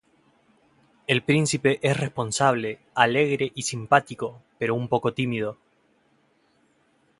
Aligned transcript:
El 1.05 1.21
Príncipe 1.21 1.79
es 1.87 1.95
responsable, 1.95 2.79
alegre 2.95 3.51
y 3.53 3.61
simpático, 3.61 4.41
pero 4.57 4.73
un 4.73 4.87
poco 4.87 5.13
tímido. 5.13 5.59